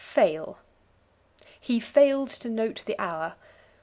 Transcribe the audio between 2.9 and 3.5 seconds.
hour."